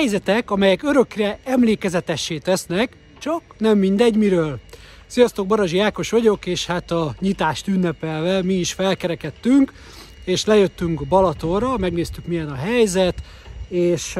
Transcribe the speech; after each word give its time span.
helyzetek, 0.00 0.50
amelyek 0.50 0.82
örökre 0.82 1.38
emlékezetessé 1.44 2.38
tesznek, 2.38 2.96
csak 3.18 3.42
nem 3.58 3.78
mindegy 3.78 4.16
miről. 4.16 4.58
Sziasztok, 5.06 5.46
Barazsi 5.46 5.78
Ákos 5.78 6.10
vagyok, 6.10 6.46
és 6.46 6.66
hát 6.66 6.90
a 6.90 7.14
nyitást 7.18 7.68
ünnepelve 7.68 8.42
mi 8.42 8.54
is 8.54 8.72
felkerekedtünk, 8.72 9.72
és 10.24 10.44
lejöttünk 10.44 11.06
Balatonra, 11.06 11.78
megnéztük 11.78 12.26
milyen 12.26 12.48
a 12.48 12.54
helyzet, 12.54 13.22
és 13.68 14.18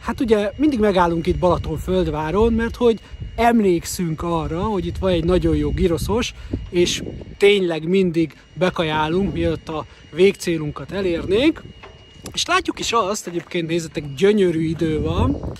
hát 0.00 0.20
ugye 0.20 0.52
mindig 0.56 0.78
megállunk 0.78 1.26
itt 1.26 1.38
Balaton 1.38 1.78
földváron, 1.78 2.52
mert 2.52 2.76
hogy 2.76 3.00
emlékszünk 3.36 4.22
arra, 4.22 4.62
hogy 4.62 4.86
itt 4.86 4.98
van 4.98 5.10
egy 5.10 5.24
nagyon 5.24 5.56
jó 5.56 5.70
giroszos, 5.70 6.34
és 6.68 7.02
tényleg 7.36 7.88
mindig 7.88 8.36
bekajálunk, 8.52 9.32
mielőtt 9.32 9.68
a 9.68 9.86
végcélunkat 10.12 10.92
elérnénk. 10.92 11.62
És 12.32 12.46
látjuk 12.46 12.78
is 12.78 12.92
azt, 12.92 13.26
egyébként 13.26 13.68
nézzetek, 13.68 14.14
gyönyörű 14.14 14.60
idő 14.60 15.00
van, 15.00 15.52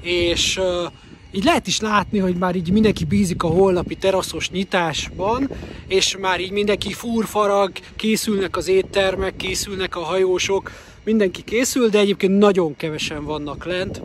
és 0.00 0.56
uh, 0.56 0.92
így 1.32 1.44
lehet 1.44 1.66
is 1.66 1.80
látni, 1.80 2.18
hogy 2.18 2.36
már 2.36 2.56
így 2.56 2.70
mindenki 2.70 3.04
bízik 3.04 3.42
a 3.42 3.46
holnapi 3.46 3.94
teraszos 3.94 4.50
nyitásban, 4.50 5.50
és 5.86 6.16
már 6.20 6.40
így 6.40 6.50
mindenki 6.50 6.92
fúrfarag, 6.92 7.72
készülnek 7.96 8.56
az 8.56 8.68
éttermek, 8.68 9.36
készülnek 9.36 9.96
a 9.96 10.00
hajósok, 10.00 10.70
mindenki 11.04 11.42
készül, 11.42 11.88
de 11.88 11.98
egyébként 11.98 12.38
nagyon 12.38 12.76
kevesen 12.76 13.24
vannak 13.24 13.64
lent. 13.64 14.02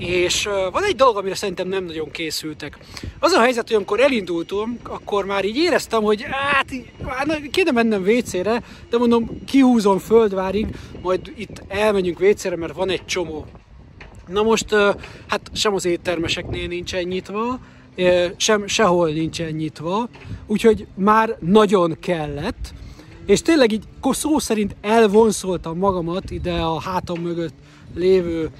És 0.00 0.48
van 0.72 0.84
egy 0.84 0.96
dolog, 0.96 1.16
amire 1.16 1.34
szerintem 1.34 1.68
nem 1.68 1.84
nagyon 1.84 2.10
készültek. 2.10 2.78
Az 3.18 3.32
a 3.32 3.40
helyzet, 3.40 3.66
hogy 3.66 3.76
amikor 3.76 4.00
elindultunk, 4.00 4.88
akkor 4.88 5.24
már 5.24 5.44
így 5.44 5.56
éreztem, 5.56 6.02
hogy 6.02 6.22
hát 6.22 6.66
kéne 7.50 7.70
mennem 7.70 8.02
WC-re, 8.02 8.62
de 8.90 8.98
mondom, 8.98 9.44
kihúzom 9.44 9.98
Földvárig, 9.98 10.66
majd 11.02 11.32
itt 11.36 11.62
elmenjünk 11.68 12.20
WC-re, 12.20 12.56
mert 12.56 12.74
van 12.74 12.90
egy 12.90 13.04
csomó. 13.04 13.46
Na 14.26 14.42
most, 14.42 14.74
hát 15.26 15.40
sem 15.52 15.74
az 15.74 15.84
éttermeseknél 15.84 16.66
nincsen 16.66 17.02
nyitva, 17.02 17.58
sem, 18.36 18.66
sehol 18.66 19.10
nincsen 19.10 19.50
nyitva, 19.50 20.08
úgyhogy 20.46 20.86
már 20.94 21.36
nagyon 21.40 21.96
kellett, 22.00 22.74
és 23.30 23.42
tényleg 23.42 23.72
így 23.72 23.84
szó 24.02 24.38
szerint 24.38 24.76
elvonszoltam 24.80 25.78
magamat 25.78 26.30
ide 26.30 26.52
a 26.52 26.80
hátam 26.80 27.20
mögött 27.20 27.54
lévő, 27.94 28.50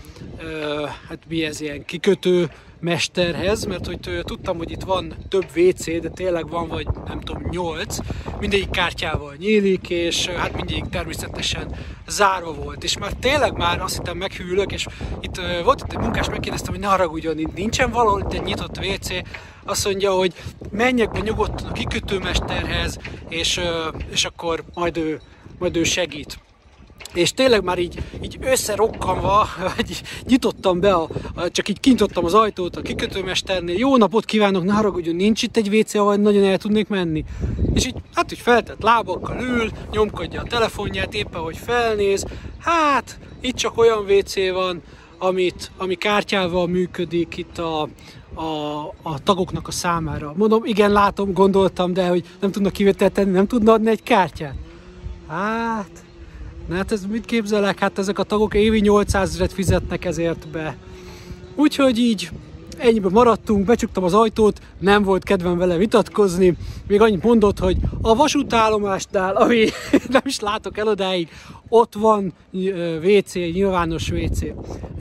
hát 1.08 1.18
mi 1.28 1.44
ez 1.44 1.60
ilyen 1.60 1.84
kikötő 1.84 2.50
mesterhez, 2.80 3.64
mert 3.64 3.86
hogy 3.86 4.22
tudtam, 4.24 4.56
hogy 4.56 4.70
itt 4.70 4.82
van 4.82 5.14
több 5.28 5.46
WC, 5.56 5.84
de 6.00 6.08
tényleg 6.08 6.48
van 6.48 6.68
vagy 6.68 6.86
nem 7.06 7.20
tudom, 7.20 7.42
8, 7.50 7.96
mindegyik 8.40 8.70
kártyával 8.70 9.34
nyílik, 9.38 9.90
és 9.90 10.26
hát 10.26 10.54
mindegyik 10.54 10.88
természetesen 10.88 11.74
zárva 12.08 12.52
volt. 12.52 12.84
És 12.84 12.98
már 12.98 13.12
tényleg 13.12 13.56
már 13.56 13.82
azt 13.82 13.96
hittem 13.96 14.16
meghűlök, 14.16 14.72
és 14.72 14.86
itt 15.20 15.40
volt 15.64 15.80
itt 15.80 15.92
egy 15.92 15.98
munkás, 15.98 16.28
megkérdeztem, 16.28 16.72
hogy 16.72 16.82
ne 16.82 16.88
haragudjon, 16.88 17.38
itt 17.38 17.54
nincsen 17.54 17.90
valahol 17.90 18.20
itt 18.20 18.32
egy 18.32 18.42
nyitott 18.42 18.78
WC, 18.78 19.08
azt 19.64 19.84
mondja, 19.84 20.12
hogy 20.12 20.34
menjek 20.70 21.10
be 21.10 21.20
nyugodtan 21.20 21.66
a 21.66 21.72
kikötőmesterhez, 21.72 22.98
és, 23.28 23.60
és 24.10 24.24
akkor 24.24 24.64
majd 24.74 24.96
ő, 24.96 25.20
majd 25.58 25.76
ő 25.76 25.84
segít 25.84 26.38
és 27.14 27.32
tényleg 27.32 27.64
már 27.64 27.78
így, 27.78 28.02
így 28.22 28.38
összerokkanva, 28.40 29.48
így 29.90 30.02
nyitottam 30.26 30.80
be, 30.80 30.92
a, 30.92 31.08
a, 31.34 31.50
csak 31.50 31.68
így 31.68 31.80
kintottam 31.80 32.24
az 32.24 32.34
ajtót 32.34 32.76
a 32.76 32.82
kikötőmesternél, 32.82 33.78
jó 33.78 33.96
napot 33.96 34.24
kívánok, 34.24 34.64
ne 34.64 34.72
haragudjon, 34.72 35.16
nincs 35.16 35.42
itt 35.42 35.56
egy 35.56 35.76
WC, 35.76 35.94
ahol 35.94 36.16
nagyon 36.16 36.44
el 36.44 36.58
tudnék 36.58 36.88
menni. 36.88 37.24
És 37.74 37.86
így, 37.86 37.94
hát 38.14 38.32
így 38.32 38.38
feltett 38.38 38.82
lábakkal 38.82 39.40
ül, 39.40 39.70
nyomkodja 39.90 40.40
a 40.40 40.44
telefonját, 40.44 41.14
éppen 41.14 41.40
hogy 41.40 41.56
felnéz, 41.56 42.24
hát 42.58 43.18
itt 43.40 43.56
csak 43.56 43.78
olyan 43.78 44.04
WC 44.08 44.34
van, 44.52 44.82
amit, 45.18 45.70
ami 45.76 45.94
kártyával 45.94 46.66
működik 46.66 47.36
itt 47.36 47.58
a, 47.58 47.88
a, 48.34 48.78
a 49.02 49.22
tagoknak 49.22 49.68
a 49.68 49.70
számára. 49.70 50.32
Mondom, 50.36 50.64
igen, 50.64 50.92
látom, 50.92 51.32
gondoltam, 51.32 51.92
de 51.92 52.08
hogy 52.08 52.24
nem 52.40 52.50
tudnak 52.50 52.72
kivételt 52.72 53.12
tenni, 53.12 53.30
nem 53.30 53.46
tudna 53.46 53.72
adni 53.72 53.90
egy 53.90 54.02
kártyát? 54.02 54.54
Hát, 55.28 55.90
Na 56.70 56.76
hát 56.76 56.92
ez 56.92 57.06
mit 57.06 57.24
képzelek? 57.24 57.78
Hát 57.78 57.98
ezek 57.98 58.18
a 58.18 58.22
tagok 58.22 58.54
évi 58.54 58.80
800 58.80 59.28
ezeret 59.28 59.52
fizetnek 59.52 60.04
ezért 60.04 60.48
be. 60.48 60.76
Úgyhogy 61.54 61.98
így 61.98 62.30
ennyiben 62.78 63.12
maradtunk, 63.12 63.64
becsuktam 63.64 64.04
az 64.04 64.14
ajtót, 64.14 64.60
nem 64.78 65.02
volt 65.02 65.24
kedvem 65.24 65.58
vele 65.58 65.76
vitatkozni, 65.76 66.56
még 66.86 67.00
annyit 67.00 67.22
mondott, 67.22 67.58
hogy 67.58 67.76
a 68.02 68.14
vasútállomásnál, 68.14 69.36
ami 69.36 69.68
nem 70.08 70.22
is 70.24 70.40
látok 70.40 70.78
el 70.78 70.88
odáig, 70.88 71.28
ott 71.68 71.94
van 71.94 72.32
WC, 73.02 73.34
nyilvános 73.34 74.10
WC. 74.10 74.40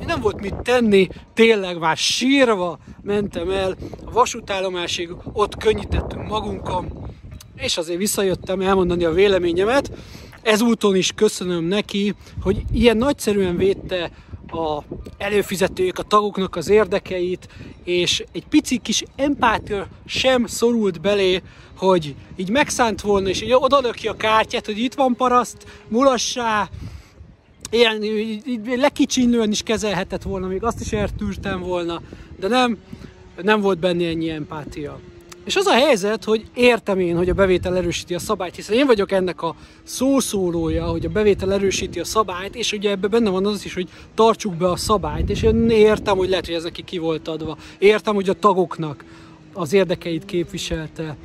Nem 0.05 0.21
volt 0.21 0.41
mit 0.41 0.55
tenni, 0.55 1.07
tényleg 1.33 1.79
már 1.79 1.97
sírva 1.97 2.79
mentem 3.01 3.49
el 3.49 3.75
a 4.05 4.11
vasútállomásig, 4.11 5.09
ott 5.33 5.57
könnyítettünk 5.57 6.27
magunkon, 6.27 6.91
és 7.55 7.77
azért 7.77 7.99
visszajöttem 7.99 8.61
elmondani 8.61 9.03
a 9.05 9.11
véleményemet, 9.11 9.91
ezúton 10.41 10.95
is 10.95 11.11
köszönöm 11.15 11.63
neki, 11.63 12.13
hogy 12.41 12.63
ilyen 12.73 12.97
nagyszerűen 12.97 13.57
védte 13.57 14.11
a 14.51 14.83
előfizetők, 15.17 15.99
a 15.99 16.03
tagoknak 16.03 16.55
az 16.55 16.69
érdekeit, 16.69 17.47
és 17.83 18.23
egy 18.31 18.45
pici 18.47 18.77
kis 18.77 19.03
empátia 19.15 19.87
sem 20.05 20.45
szorult 20.45 21.01
belé, 21.01 21.41
hogy 21.77 22.15
így 22.35 22.49
megszánt 22.49 23.01
volna, 23.01 23.29
és 23.29 23.45
oda 23.49 23.91
ki 23.91 24.07
a 24.07 24.15
kártyát, 24.15 24.65
hogy 24.65 24.77
itt 24.77 24.93
van 24.93 25.15
paraszt, 25.15 25.65
mulassá, 25.87 26.69
ilyen 27.71 28.03
lekicsinlően 28.65 29.51
is 29.51 29.61
kezelhetett 29.63 30.23
volna, 30.23 30.47
még 30.47 30.63
azt 30.63 30.81
is 30.81 30.91
eltűrtem 30.91 31.59
volna, 31.59 32.01
de 32.39 32.47
nem, 32.47 32.77
nem 33.41 33.61
volt 33.61 33.79
benne 33.79 34.07
ennyi 34.07 34.29
empátia. 34.29 34.99
És 35.49 35.55
az 35.55 35.65
a 35.65 35.73
helyzet, 35.73 36.23
hogy 36.23 36.45
értem 36.53 36.99
én, 36.99 37.17
hogy 37.17 37.29
a 37.29 37.33
bevétel 37.33 37.77
erősíti 37.77 38.13
a 38.13 38.19
szabályt, 38.19 38.55
hiszen 38.55 38.75
én 38.75 38.85
vagyok 38.85 39.11
ennek 39.11 39.41
a 39.41 39.55
szószólója, 39.83 40.85
hogy 40.85 41.05
a 41.05 41.09
bevétel 41.09 41.53
erősíti 41.53 41.99
a 41.99 42.03
szabályt, 42.03 42.55
és 42.55 42.71
ugye 42.71 42.89
ebben 42.89 43.09
benne 43.09 43.29
van 43.29 43.45
az 43.45 43.65
is, 43.65 43.73
hogy 43.73 43.89
tartsuk 44.13 44.55
be 44.55 44.69
a 44.69 44.75
szabályt, 44.75 45.29
és 45.29 45.41
én 45.41 45.69
értem, 45.69 46.17
hogy 46.17 46.29
lehet, 46.29 46.45
hogy 46.45 46.55
ez 46.55 46.63
neki 46.63 46.83
ki 46.83 46.97
volt 46.97 47.27
adva. 47.27 47.57
Értem, 47.77 48.15
hogy 48.15 48.29
a 48.29 48.33
tagoknak 48.33 49.05
az 49.53 49.73
érdekeit 49.73 50.25
képviselte. 50.25 51.17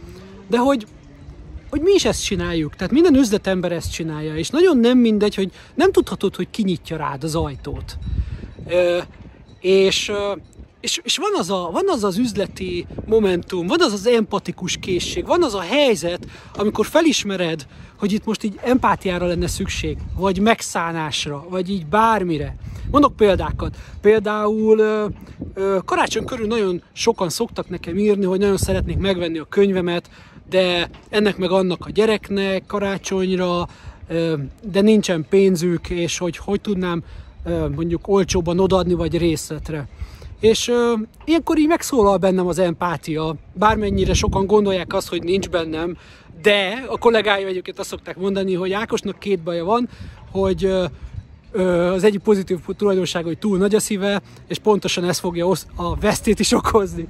De 0.49 0.59
hogy 0.59 0.87
hogy 1.71 1.81
mi 1.81 1.93
is 1.93 2.05
ezt 2.05 2.25
csináljuk. 2.25 2.77
Tehát 2.77 2.93
minden 2.93 3.15
üzletember 3.15 3.73
ezt 3.73 3.93
csinálja, 3.93 4.37
és 4.37 4.49
nagyon 4.49 4.79
nem 4.79 4.99
mindegy, 4.99 5.35
hogy 5.35 5.51
nem 5.75 5.93
tudhatod, 5.93 6.37
hogy 6.37 6.51
kinyitja 6.51 6.97
rád 6.97 7.25
az 7.25 7.35
ajtót. 7.35 7.99
Ö, 8.69 8.99
és 9.61 10.13
és, 10.85 11.01
és 11.03 11.17
van, 11.17 11.31
az 11.39 11.51
a, 11.51 11.71
van 11.73 11.85
az 11.87 12.05
az 12.05 12.19
üzleti 12.19 12.87
momentum, 13.07 13.67
van 13.67 13.81
az 13.81 13.93
az 13.93 14.07
empatikus 14.07 14.77
készség, 14.77 15.27
van 15.27 15.43
az 15.43 15.55
a 15.55 15.61
helyzet, 15.61 16.27
amikor 16.55 16.87
felismered, 16.87 17.67
hogy 17.99 18.13
itt 18.13 18.25
most 18.25 18.43
így 18.43 18.59
empátiára 18.63 19.27
lenne 19.27 19.47
szükség, 19.47 19.99
vagy 20.17 20.41
megszánásra, 20.41 21.45
vagy 21.49 21.71
így 21.71 21.87
bármire. 21.87 22.57
Mondok 22.91 23.17
példákat. 23.17 23.77
Például 24.01 24.79
ö, 24.79 25.07
ö, 25.55 25.79
karácsony 25.85 26.25
körül 26.25 26.47
nagyon 26.47 26.83
sokan 26.93 27.29
szoktak 27.29 27.69
nekem 27.69 27.99
írni, 27.99 28.25
hogy 28.25 28.39
nagyon 28.39 28.57
szeretnék 28.57 28.97
megvenni 28.97 29.39
a 29.39 29.47
könyvemet, 29.49 30.11
de 30.51 30.91
ennek 31.09 31.37
meg 31.37 31.51
annak 31.51 31.87
a 31.87 31.91
gyereknek 31.91 32.67
karácsonyra, 32.67 33.69
ö, 34.09 34.35
de 34.63 34.81
nincsen 34.81 35.27
pénzük, 35.29 35.91
és 35.91 36.19
hogy 36.19 36.37
hogy 36.37 36.61
tudnám 36.61 37.03
mondjuk 37.75 38.09
olcsóban 38.09 38.59
odaadni, 38.59 38.95
vagy 38.95 39.19
részletre. 39.19 39.89
És 40.45 40.69
ö, 40.69 40.93
ilyenkor 41.25 41.59
így 41.59 41.67
megszólal 41.67 42.17
bennem 42.17 42.47
az 42.47 42.59
empátia, 42.59 43.35
bármennyire 43.53 44.15
sokan 44.15 44.47
gondolják 44.47 44.95
azt, 44.95 45.09
hogy 45.09 45.23
nincs 45.23 45.49
bennem, 45.49 45.97
de 46.43 46.85
a 46.89 46.99
kollégáim 46.99 47.47
egyébként 47.47 47.79
azt 47.79 47.89
szokták 47.89 48.17
mondani, 48.17 48.55
hogy 48.55 48.73
Ákosnak 48.73 49.19
két 49.19 49.41
baja 49.41 49.65
van, 49.65 49.89
hogy 50.31 50.65
ö, 51.53 51.93
az 51.93 52.05
egyik 52.05 52.21
pozitív 52.21 52.59
tulajdonsága, 52.77 53.27
hogy 53.27 53.39
túl 53.39 53.59
nagy 53.59 53.75
a 53.75 53.81
szíve, 53.81 54.23
és 54.49 54.59
pontosan 54.59 55.05
ez 55.05 55.19
fogja 55.19 55.51
a 55.75 55.97
vesztét 55.97 56.41
is 56.41 56.53
okozni. 56.53 57.07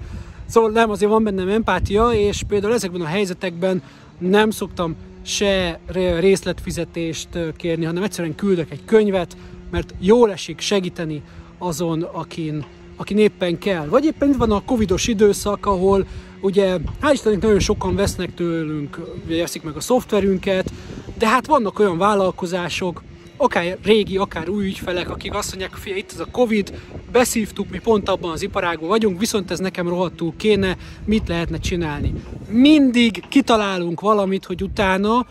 Szóval 0.47 0.71
nem, 0.71 0.91
azért 0.91 1.11
van 1.11 1.25
bennem 1.25 1.49
empátia, 1.49 2.13
és 2.13 2.43
például 2.49 2.75
ezekben 2.75 3.01
a 3.01 3.07
helyzetekben 3.07 3.83
nem 4.19 4.51
szoktam 4.51 4.97
se 5.23 5.81
részletfizetést 6.19 7.29
kérni, 7.57 7.85
hanem 7.85 8.03
egyszerűen 8.03 8.35
küldök 8.35 8.71
egy 8.71 8.85
könyvet, 8.85 9.37
mert 9.71 9.95
jól 9.99 10.33
esik 10.33 10.61
segíteni 10.61 11.23
azon, 11.59 12.03
akin 12.03 12.65
aki 12.97 13.17
éppen 13.17 13.59
kell. 13.59 13.87
Vagy 13.87 14.05
éppen 14.05 14.29
itt 14.29 14.37
van 14.37 14.51
a 14.51 14.65
covidos 14.65 15.07
időszak, 15.07 15.67
ahol 15.67 16.07
ugye 16.41 16.77
hál' 17.03 17.13
Istennek 17.13 17.43
nagyon 17.43 17.61
sokan 17.61 17.95
vesznek 17.95 18.35
tőlünk, 18.35 19.01
veszik 19.29 19.63
meg 19.63 19.77
a 19.77 19.81
szoftverünket, 19.81 20.73
de 21.19 21.29
hát 21.29 21.47
vannak 21.47 21.79
olyan 21.79 21.99
vállalkozások, 21.99 23.03
akár 23.37 23.79
régi, 23.83 24.17
akár 24.17 24.49
új 24.49 24.65
ügyfelek, 24.65 25.11
akik 25.11 25.35
azt 25.35 25.49
mondják, 25.49 25.79
hogy 25.83 25.97
itt 25.97 26.13
ez 26.13 26.21
a 26.21 26.27
Covid, 26.31 26.81
beszívtuk, 27.13 27.71
mi 27.71 27.79
pont 27.79 28.09
abban 28.09 28.31
az 28.31 28.43
iparágban 28.43 28.89
vagyunk, 28.89 29.19
viszont 29.19 29.51
ez 29.51 29.59
nekem 29.59 29.89
rohadtul 29.89 30.33
kéne, 30.37 30.77
mit 31.05 31.29
lehetne 31.29 31.59
csinálni. 31.59 32.13
Mindig 32.49 33.29
kitalálunk 33.29 34.01
valamit, 34.01 34.45
hogy 34.45 34.63
utána 34.63 35.27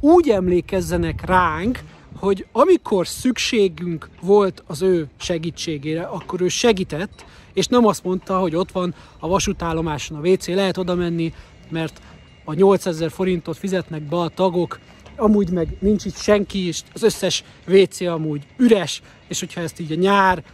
úgy 0.00 0.28
emlékezzenek 0.28 1.26
ránk, 1.26 1.78
hogy 2.16 2.46
amikor 2.52 3.06
szükségünk 3.06 4.08
volt 4.20 4.62
az 4.66 4.82
ő 4.82 5.08
segítségére, 5.16 6.02
akkor 6.02 6.40
ő 6.40 6.48
segített, 6.48 7.24
és 7.52 7.66
nem 7.66 7.86
azt 7.86 8.04
mondta, 8.04 8.38
hogy 8.38 8.56
ott 8.56 8.72
van 8.72 8.94
a 9.18 9.28
vasútállomáson 9.28 10.18
a 10.18 10.28
WC, 10.28 10.46
lehet 10.46 10.76
oda 10.76 10.94
menni, 10.94 11.32
mert 11.68 12.00
a 12.44 12.54
8000 12.54 13.10
forintot 13.10 13.56
fizetnek 13.56 14.02
be 14.02 14.16
a 14.16 14.28
tagok, 14.28 14.78
amúgy 15.16 15.50
meg 15.50 15.76
nincs 15.80 16.04
itt 16.04 16.16
senki, 16.16 16.66
és 16.66 16.80
az 16.92 17.02
összes 17.02 17.44
WC 17.68 18.00
amúgy 18.00 18.42
üres, 18.56 19.02
és 19.28 19.40
hogyha 19.40 19.60
ezt 19.60 19.80
így 19.80 19.92
a 19.92 19.94
nyár, 19.94 20.44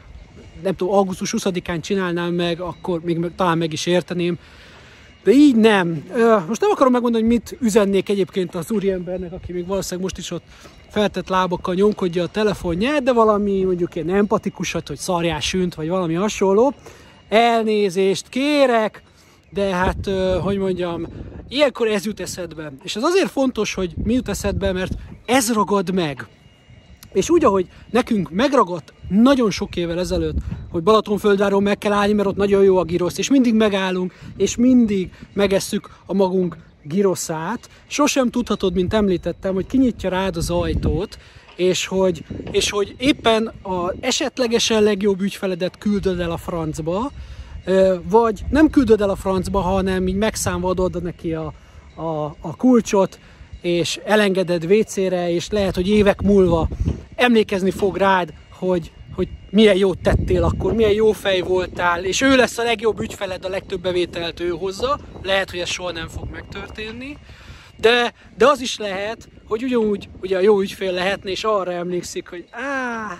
nem 0.62 0.76
tudom, 0.76 0.94
augusztus 0.94 1.34
20-án 1.36 1.80
csinálnám 1.80 2.34
meg, 2.34 2.60
akkor 2.60 3.00
még 3.00 3.30
talán 3.36 3.58
meg 3.58 3.72
is 3.72 3.86
érteném, 3.86 4.38
de 5.28 5.34
így 5.34 5.56
nem. 5.56 6.04
Most 6.48 6.60
nem 6.60 6.70
akarom 6.70 6.92
megmondani, 6.92 7.24
hogy 7.24 7.32
mit 7.32 7.56
üzennék 7.60 8.08
egyébként 8.08 8.54
az 8.54 8.70
úriembernek, 8.70 9.32
aki 9.32 9.52
még 9.52 9.66
valószínűleg 9.66 10.02
most 10.02 10.18
is 10.18 10.30
ott 10.30 10.42
feltett 10.90 11.28
lábakkal 11.28 11.74
nyomkodja 11.74 12.22
a 12.22 12.28
telefonját, 12.28 13.02
de 13.02 13.12
valami 13.12 13.62
mondjuk 13.62 13.94
ilyen 13.94 14.10
empatikusat, 14.10 14.88
hogy 14.88 14.96
szarjás 14.96 15.46
sünt, 15.48 15.74
vagy 15.74 15.88
valami 15.88 16.14
hasonló. 16.14 16.74
Elnézést 17.28 18.28
kérek, 18.28 19.02
de 19.50 19.74
hát, 19.74 20.10
hogy 20.42 20.58
mondjam, 20.58 21.06
ilyenkor 21.48 21.88
ez 21.88 22.04
jut 22.04 22.20
eszedbe. 22.20 22.72
És 22.82 22.96
ez 22.96 23.02
azért 23.02 23.30
fontos, 23.30 23.74
hogy 23.74 23.94
mi 24.04 24.14
jut 24.14 24.28
eszedbe, 24.28 24.72
mert 24.72 24.92
ez 25.26 25.52
ragad 25.52 25.94
meg. 25.94 26.26
És 27.12 27.30
úgy, 27.30 27.44
ahogy 27.44 27.68
nekünk 27.90 28.30
megragadt 28.30 28.92
nagyon 29.08 29.50
sok 29.50 29.76
évvel 29.76 29.98
ezelőtt, 29.98 30.38
hogy 30.70 30.82
Balatonföldváron 30.82 31.62
meg 31.62 31.78
kell 31.78 31.92
állni, 31.92 32.12
mert 32.12 32.28
ott 32.28 32.36
nagyon 32.36 32.62
jó 32.62 32.76
a 32.76 32.84
girosz, 32.84 33.18
és 33.18 33.30
mindig 33.30 33.54
megállunk, 33.54 34.14
és 34.36 34.56
mindig 34.56 35.10
megesszük 35.32 35.90
a 36.06 36.14
magunk 36.14 36.56
giroszát. 36.82 37.68
Sosem 37.86 38.30
tudhatod, 38.30 38.74
mint 38.74 38.94
említettem, 38.94 39.54
hogy 39.54 39.66
kinyitja 39.66 40.10
rád 40.10 40.36
az 40.36 40.50
ajtót, 40.50 41.18
és 41.56 41.86
hogy, 41.86 42.24
és 42.50 42.70
hogy 42.70 42.94
éppen 42.98 43.46
a 43.62 43.92
esetlegesen 44.00 44.82
legjobb 44.82 45.20
ügyfeledet 45.20 45.78
küldöd 45.78 46.20
el 46.20 46.30
a 46.30 46.36
francba, 46.36 47.10
vagy 48.10 48.44
nem 48.50 48.70
küldöd 48.70 49.00
el 49.00 49.10
a 49.10 49.16
francba, 49.16 49.60
hanem 49.60 50.06
így 50.06 50.14
megszámva 50.14 50.68
adod 50.68 51.02
neki 51.02 51.34
a, 51.34 51.52
a, 51.94 52.24
a 52.40 52.56
kulcsot, 52.56 53.18
és 53.60 54.00
elengeded 54.04 54.64
WC-re, 54.64 55.30
és 55.30 55.50
lehet, 55.50 55.74
hogy 55.74 55.88
évek 55.88 56.22
múlva 56.22 56.68
emlékezni 57.14 57.70
fog 57.70 57.96
rád, 57.96 58.32
hogy, 58.50 58.92
hogy 59.18 59.28
milyen 59.50 59.76
jót 59.76 59.98
tettél 59.98 60.42
akkor, 60.42 60.72
milyen 60.72 60.92
jó 60.92 61.12
fej 61.12 61.40
voltál, 61.40 62.04
és 62.04 62.20
ő 62.20 62.36
lesz 62.36 62.58
a 62.58 62.62
legjobb 62.62 63.00
ügyfeled, 63.00 63.44
a 63.44 63.48
legtöbb 63.48 63.80
bevételt 63.80 64.40
ő 64.40 64.48
hozza. 64.48 64.98
Lehet, 65.22 65.50
hogy 65.50 65.58
ez 65.58 65.68
soha 65.68 65.92
nem 65.92 66.08
fog 66.08 66.28
megtörténni. 66.30 67.16
De, 67.76 68.12
de 68.36 68.46
az 68.46 68.60
is 68.60 68.78
lehet, 68.78 69.28
hogy 69.48 69.62
ugyanúgy 69.62 70.08
ugye 70.20 70.36
a 70.36 70.40
jó 70.40 70.60
ügyfél 70.60 70.92
lehetne, 70.92 71.30
és 71.30 71.44
arra 71.44 71.72
emlékszik, 71.72 72.28
hogy 72.28 72.44
áh, 72.50 73.18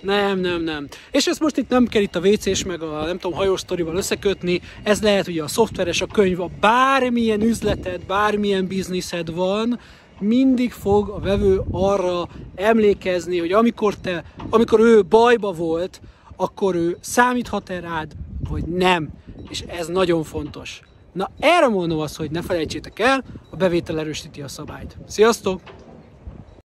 nem, 0.00 0.38
nem, 0.38 0.62
nem. 0.62 0.88
És 1.10 1.26
ezt 1.26 1.40
most 1.40 1.56
itt 1.56 1.68
nem 1.68 1.86
kell 1.86 2.02
itt 2.02 2.16
a 2.16 2.20
WC-s 2.20 2.64
meg 2.64 2.82
a 2.82 3.04
nem 3.04 3.18
tudom, 3.18 3.36
hajós 3.36 3.60
sztorival 3.60 3.96
összekötni, 3.96 4.60
ez 4.82 5.02
lehet 5.02 5.28
ugye 5.28 5.42
a 5.42 5.48
szoftveres, 5.48 6.00
a 6.00 6.06
könyv, 6.06 6.40
a 6.40 6.50
bármilyen 6.60 7.42
üzleted, 7.42 8.04
bármilyen 8.06 8.66
bizniszed 8.66 9.34
van, 9.34 9.80
mindig 10.20 10.72
fog 10.72 11.08
a 11.08 11.18
vevő 11.18 11.62
arra 11.70 12.28
emlékezni, 12.54 13.38
hogy 13.38 13.52
amikor, 13.52 13.94
te, 13.94 14.24
amikor 14.50 14.80
ő 14.80 15.02
bajba 15.02 15.52
volt, 15.52 16.00
akkor 16.36 16.74
ő 16.74 16.96
számíthat-e 17.00 17.80
rád, 17.80 18.12
vagy 18.48 18.64
nem. 18.64 19.08
És 19.48 19.60
ez 19.60 19.86
nagyon 19.86 20.22
fontos. 20.22 20.80
Na 21.12 21.30
erre 21.38 21.68
mondom 21.68 21.98
azt, 21.98 22.16
hogy 22.16 22.30
ne 22.30 22.42
felejtsétek 22.42 22.98
el, 22.98 23.24
a 23.50 23.56
bevétel 23.56 23.98
erősíti 23.98 24.42
a 24.42 24.48
szabályt. 24.48 24.96
Sziasztok! 25.06 25.60